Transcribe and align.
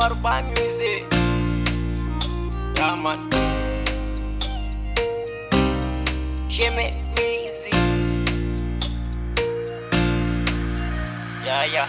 Barba 0.00 0.42
Music. 0.56 1.04
Yeah, 2.74 2.96
man. 2.96 3.28
She 6.48 6.64
make 6.70 6.96
me 7.14 7.44
easy. 7.44 7.68
Yeah, 11.44 11.64
yeah. 11.68 11.88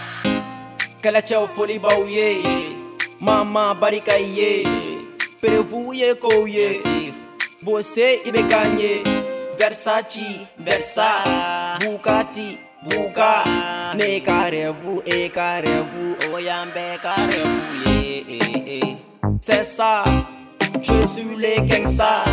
Kalachau 1.00 1.48
fully 1.54 1.78
bow, 1.78 2.04
yeah. 2.04 2.76
Mama 3.18 3.74
barika, 3.80 4.20
yeah. 4.20 4.68
Prevu, 5.40 5.96
yeah, 5.96 6.12
go, 6.12 6.44
yeah. 6.44 6.76
Você 7.62 8.20
e 8.26 8.30
Versace, 9.56 10.46
Versa, 10.58 11.78
Bucati, 11.80 12.58
Bucati. 12.84 13.61
Buga 13.92 14.04
Ne 14.04 14.20
karevu, 14.20 15.02
e 15.04 15.28
karevu 15.28 16.16
Oyambe 16.34 16.98
karevu 17.02 17.90
ye 17.90 18.24
eh, 18.28 18.80
eh. 18.80 18.96
C'est 19.40 19.64
ça 19.64 20.04
Je 20.80 21.06
suis 21.06 21.36
le 21.36 21.60
gangsta 21.66 22.24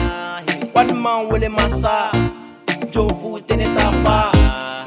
Walman 0.74 1.28
wele 1.30 1.50
massa 1.50 2.12
Jovu 2.92 3.42
teneta 3.42 3.92
pa 4.04 4.32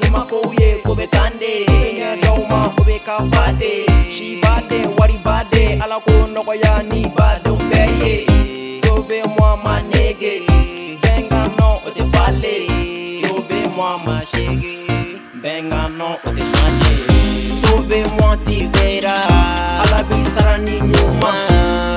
Ima 0.07 0.25
kouye 0.25 0.81
kobe 0.83 1.07
tande. 1.07 1.65
Nye 1.69 2.17
dawma 2.21 2.69
kobe 2.75 2.99
kafade 3.05 3.85
Shi 4.09 4.41
bade, 4.41 4.87
wari 4.97 5.17
bade. 5.23 5.79
Ala 5.81 5.99
ko 5.99 6.27
nɔgɔya 6.27 6.89
ni 6.91 7.05
badenw 7.17 7.57
bɛɛ 7.69 7.85
ye 8.01 8.77
Sauve-moi 8.81 9.57
ma 9.63 9.81
nege 9.81 10.45
Bɛnga 11.01 11.57
non 11.57 11.77
o 11.85 11.89
tɛ 11.95 12.03
fale 12.13 12.55
Sauve-moi 13.21 13.97
ma 14.05 14.21
shege 14.21 14.85
Bɛnga 15.41 15.97
non 15.97 16.17
o 16.25 16.62
motivera. 18.43 19.13
Ala 19.83 20.03
bisara 20.03 20.57
ni 20.57 20.81
nyuma. 20.81 21.47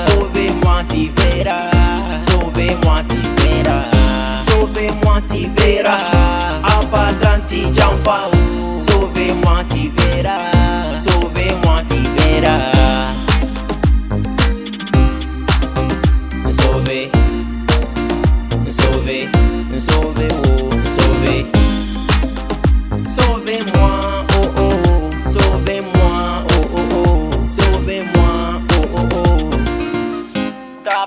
Sobe 0.07 0.51
motivera. 0.65 1.71
Sobe 2.31 2.77
motivera. 2.85 3.91
Sobe 4.47 4.91
motivera. 5.05 5.97
Apa 6.63 7.13
jampa. 7.73 8.31
Sobe 8.87 9.35
motivera. 9.43 10.39
Sobe 10.99 11.47
motivera. 11.65 12.76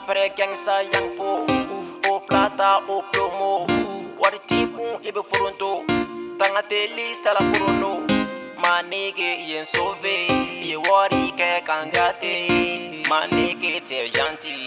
Tapre 0.10 0.34
gangsta 0.34 0.82
yang 0.82 1.14
po 1.14 1.46
O 2.10 2.18
plata 2.26 2.82
o 2.90 3.06
plomo 3.14 3.70
ibe 5.06 5.22
Tanga 6.34 6.66
teli 6.66 7.14
stala 7.14 7.38
Ma 8.58 8.82
yen 9.46 9.70
sauve 9.70 10.26
Ye 10.66 10.82
wari 10.82 11.30
ke 11.38 11.62
kangate. 11.62 13.06
Ma 13.06 13.30
te 13.86 14.10
janti 14.10 14.58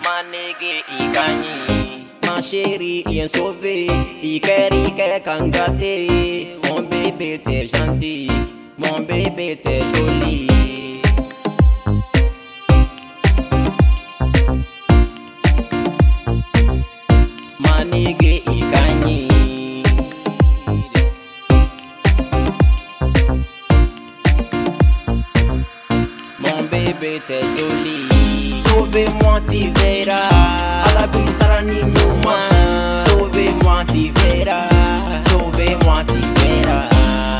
Ma 0.00 0.24
nigga 0.24 0.80
i 0.80 1.12
ganyi 1.12 2.08
Ma 2.24 2.40
chérie 2.40 3.04
yen 3.12 3.28
sauve 3.28 3.92
I 4.24 4.40
keri 4.40 4.88
ke 4.96 5.20
kangate. 5.20 5.96
Mon 6.64 6.80
bébé 6.88 7.36
t'es 7.44 7.68
gentil 7.68 8.32
Mon 8.78 9.04
bébé 9.04 9.60
t'es 9.62 10.47
anyị 17.98 18.12
ga-eyi 18.20 18.60
ka 18.72 18.80
anyị 18.90 19.18
Mon 26.38 26.62
bébé 26.70 27.20
t'es 27.26 27.42
joli 27.56 28.08
Sauve-moi 28.66 29.40
tu 29.50 29.72
verras 29.80 30.84
Alla 30.88 31.06
bisara 31.06 31.60
ni 31.62 31.82
nyuma. 31.82 32.36
Sauve-moi 33.06 33.84
tu 33.86 34.12
verras 34.20 34.68
Sauve-moi 35.30 36.04
tu 36.06 36.20
verras 36.40 36.88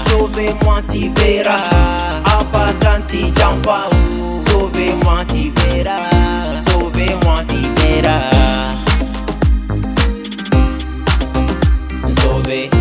Sauve-moi 0.08 0.82
tu 0.92 1.10
verras 1.14 2.22
Abadan 2.38 3.02
ti 3.06 3.32
jampa 3.36 3.88
Sauve-moi 4.48 5.24
tu 5.28 5.52
verras 5.60 6.62
Sauve-moi 6.70 7.44
tu 7.48 7.60
verras 7.80 8.37
vera 12.48 12.77